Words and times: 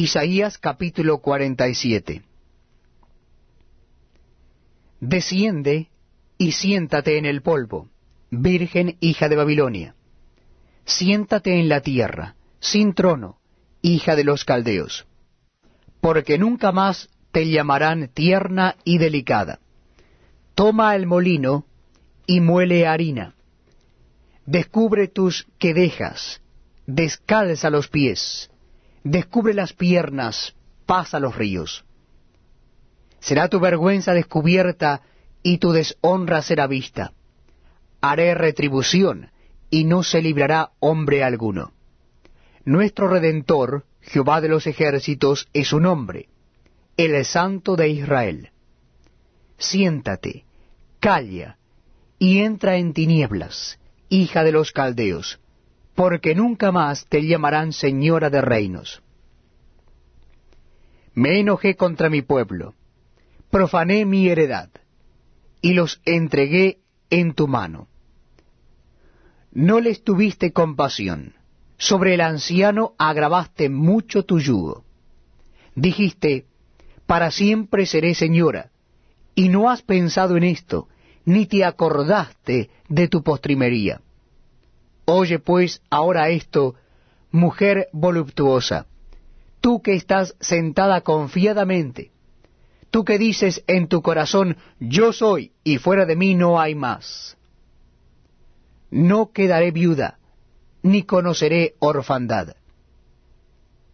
Isaías 0.00 0.58
capítulo 0.58 1.18
47 1.18 2.22
Desciende 5.00 5.88
y 6.38 6.52
siéntate 6.52 7.18
en 7.18 7.26
el 7.26 7.42
polvo, 7.42 7.88
virgen 8.30 8.96
hija 9.00 9.28
de 9.28 9.34
Babilonia. 9.34 9.96
Siéntate 10.84 11.58
en 11.58 11.68
la 11.68 11.80
tierra, 11.80 12.36
sin 12.60 12.94
trono, 12.94 13.40
hija 13.82 14.14
de 14.14 14.22
los 14.22 14.44
caldeos. 14.44 15.08
Porque 16.00 16.38
nunca 16.38 16.70
más 16.70 17.08
te 17.32 17.50
llamarán 17.50 18.06
tierna 18.14 18.76
y 18.84 18.98
delicada. 18.98 19.58
Toma 20.54 20.94
el 20.94 21.08
molino 21.08 21.66
y 22.24 22.40
muele 22.40 22.86
harina. 22.86 23.34
Descubre 24.46 25.08
tus 25.08 25.48
quedejas, 25.58 26.40
descalza 26.86 27.68
los 27.68 27.88
pies, 27.88 28.48
descubre 29.10 29.54
las 29.54 29.72
piernas, 29.72 30.54
pasa 30.86 31.18
los 31.18 31.36
ríos. 31.36 31.84
Será 33.20 33.48
tu 33.48 33.58
vergüenza 33.58 34.12
descubierta 34.12 35.02
y 35.42 35.58
tu 35.58 35.72
deshonra 35.72 36.42
será 36.42 36.66
vista. 36.66 37.12
Haré 38.00 38.34
retribución, 38.34 39.30
y 39.70 39.84
no 39.84 40.02
se 40.02 40.22
librará 40.22 40.70
hombre 40.78 41.24
alguno. 41.24 41.72
Nuestro 42.64 43.08
Redentor, 43.08 43.84
Jehová 44.00 44.40
de 44.40 44.48
los 44.48 44.66
ejércitos, 44.66 45.48
es 45.52 45.68
su 45.68 45.80
nombre, 45.80 46.28
el 46.96 47.24
Santo 47.24 47.76
de 47.76 47.88
Israel. 47.88 48.50
Siéntate, 49.58 50.44
calla, 51.00 51.58
y 52.18 52.40
entra 52.40 52.76
en 52.76 52.92
tinieblas, 52.92 53.78
hija 54.08 54.44
de 54.44 54.52
los 54.52 54.72
caldeos, 54.72 55.40
porque 55.98 56.36
nunca 56.36 56.70
más 56.70 57.06
te 57.08 57.26
llamarán 57.26 57.72
señora 57.72 58.30
de 58.30 58.40
reinos. 58.40 59.02
Me 61.12 61.40
enojé 61.40 61.74
contra 61.74 62.08
mi 62.08 62.22
pueblo, 62.22 62.76
profané 63.50 64.04
mi 64.04 64.28
heredad, 64.28 64.70
y 65.60 65.72
los 65.72 66.00
entregué 66.04 66.78
en 67.10 67.34
tu 67.34 67.48
mano. 67.48 67.88
No 69.50 69.80
les 69.80 70.04
tuviste 70.04 70.52
compasión, 70.52 71.34
sobre 71.78 72.14
el 72.14 72.20
anciano 72.20 72.92
agravaste 72.96 73.68
mucho 73.68 74.22
tu 74.22 74.38
yugo. 74.38 74.84
Dijiste, 75.74 76.46
para 77.06 77.32
siempre 77.32 77.86
seré 77.86 78.14
señora, 78.14 78.70
y 79.34 79.48
no 79.48 79.68
has 79.68 79.82
pensado 79.82 80.36
en 80.36 80.44
esto, 80.44 80.86
ni 81.24 81.46
te 81.46 81.64
acordaste 81.64 82.70
de 82.88 83.08
tu 83.08 83.24
postrimería. 83.24 84.00
Oye 85.10 85.38
pues 85.38 85.80
ahora 85.88 86.28
esto, 86.28 86.74
mujer 87.30 87.88
voluptuosa, 87.92 88.84
tú 89.62 89.80
que 89.80 89.94
estás 89.94 90.36
sentada 90.38 91.00
confiadamente, 91.00 92.10
tú 92.90 93.06
que 93.06 93.16
dices 93.16 93.64
en 93.68 93.88
tu 93.88 94.02
corazón, 94.02 94.58
yo 94.78 95.14
soy, 95.14 95.52
y 95.64 95.78
fuera 95.78 96.04
de 96.04 96.14
mí 96.14 96.34
no 96.34 96.60
hay 96.60 96.74
más. 96.74 97.38
No 98.90 99.32
quedaré 99.32 99.70
viuda, 99.70 100.18
ni 100.82 101.04
conoceré 101.04 101.76
orfandad. 101.78 102.56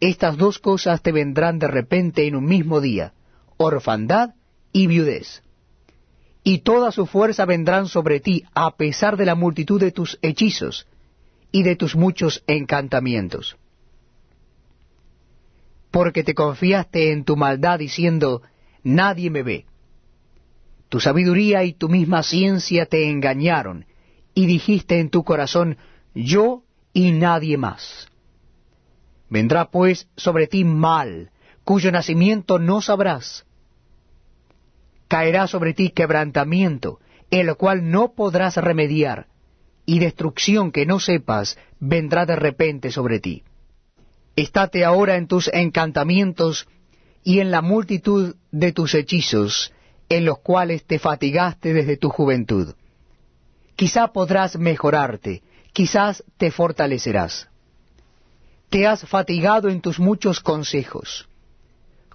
Estas 0.00 0.36
dos 0.36 0.58
cosas 0.58 1.02
te 1.02 1.12
vendrán 1.12 1.60
de 1.60 1.68
repente 1.68 2.26
en 2.26 2.34
un 2.34 2.46
mismo 2.46 2.80
día, 2.80 3.14
orfandad 3.58 4.30
y 4.72 4.88
viudez. 4.88 5.44
Y 6.42 6.62
toda 6.62 6.90
su 6.90 7.06
fuerza 7.06 7.44
vendrán 7.44 7.86
sobre 7.86 8.18
ti 8.18 8.42
a 8.54 8.76
pesar 8.76 9.16
de 9.16 9.24
la 9.24 9.36
multitud 9.36 9.78
de 9.78 9.92
tus 9.92 10.18
hechizos 10.20 10.88
y 11.56 11.62
de 11.62 11.74
tus 11.74 11.96
muchos 11.96 12.44
encantamientos. 12.46 13.56
Porque 15.90 16.22
te 16.22 16.34
confiaste 16.34 17.12
en 17.12 17.24
tu 17.24 17.34
maldad 17.34 17.78
diciendo, 17.78 18.42
nadie 18.82 19.30
me 19.30 19.42
ve. 19.42 19.64
Tu 20.90 21.00
sabiduría 21.00 21.64
y 21.64 21.72
tu 21.72 21.88
misma 21.88 22.22
ciencia 22.22 22.84
te 22.84 23.08
engañaron, 23.08 23.86
y 24.34 24.44
dijiste 24.44 25.00
en 25.00 25.08
tu 25.08 25.24
corazón, 25.24 25.78
yo 26.14 26.62
y 26.92 27.12
nadie 27.12 27.56
más. 27.56 28.06
Vendrá 29.30 29.70
pues 29.70 30.08
sobre 30.14 30.48
ti 30.48 30.62
mal, 30.62 31.30
cuyo 31.64 31.90
nacimiento 31.90 32.58
no 32.58 32.82
sabrás. 32.82 33.46
Caerá 35.08 35.46
sobre 35.46 35.72
ti 35.72 35.88
quebrantamiento, 35.88 37.00
el 37.30 37.56
cual 37.56 37.90
no 37.90 38.12
podrás 38.12 38.58
remediar, 38.58 39.28
y 39.86 40.00
destrucción 40.00 40.72
que 40.72 40.84
no 40.84 40.98
sepas 40.98 41.56
vendrá 41.78 42.26
de 42.26 42.36
repente 42.36 42.90
sobre 42.90 43.20
ti. 43.20 43.44
Estate 44.34 44.84
ahora 44.84 45.16
en 45.16 45.28
tus 45.28 45.48
encantamientos 45.52 46.68
y 47.22 47.40
en 47.40 47.50
la 47.50 47.62
multitud 47.62 48.34
de 48.50 48.72
tus 48.72 48.94
hechizos, 48.94 49.72
en 50.08 50.24
los 50.24 50.40
cuales 50.40 50.84
te 50.84 50.98
fatigaste 50.98 51.72
desde 51.72 51.96
tu 51.96 52.10
juventud. 52.10 52.74
Quizá 53.76 54.08
podrás 54.08 54.58
mejorarte, 54.58 55.42
quizás 55.72 56.24
te 56.36 56.50
fortalecerás. 56.50 57.48
Te 58.68 58.86
has 58.86 59.06
fatigado 59.08 59.68
en 59.68 59.80
tus 59.80 59.98
muchos 59.98 60.40
consejos. 60.40 61.28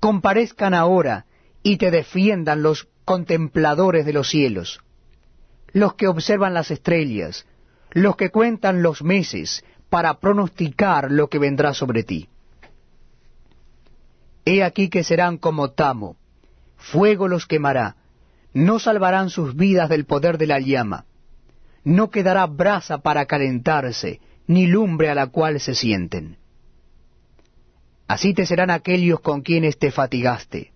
Comparezcan 0.00 0.74
ahora 0.74 1.26
y 1.62 1.78
te 1.78 1.90
defiendan 1.90 2.62
los 2.62 2.88
contempladores 3.04 4.04
de 4.04 4.12
los 4.12 4.28
cielos, 4.28 4.80
los 5.72 5.94
que 5.94 6.06
observan 6.06 6.54
las 6.54 6.70
estrellas, 6.70 7.46
los 7.94 8.16
que 8.16 8.30
cuentan 8.30 8.82
los 8.82 9.02
meses 9.02 9.64
para 9.88 10.18
pronosticar 10.18 11.10
lo 11.10 11.28
que 11.28 11.38
vendrá 11.38 11.72
sobre 11.72 12.02
ti. 12.02 12.28
He 14.44 14.62
aquí 14.62 14.90
que 14.90 15.04
serán 15.04 15.38
como 15.38 15.70
tamo, 15.70 16.16
fuego 16.76 17.28
los 17.28 17.46
quemará, 17.46 17.96
no 18.52 18.78
salvarán 18.78 19.30
sus 19.30 19.56
vidas 19.56 19.88
del 19.88 20.04
poder 20.04 20.36
de 20.36 20.48
la 20.48 20.60
llama, 20.60 21.06
no 21.84 22.10
quedará 22.10 22.46
brasa 22.46 22.98
para 22.98 23.26
calentarse, 23.26 24.20
ni 24.46 24.66
lumbre 24.66 25.08
a 25.08 25.14
la 25.14 25.28
cual 25.28 25.60
se 25.60 25.74
sienten. 25.74 26.36
Así 28.06 28.34
te 28.34 28.44
serán 28.44 28.70
aquellos 28.70 29.20
con 29.20 29.40
quienes 29.40 29.78
te 29.78 29.90
fatigaste, 29.90 30.73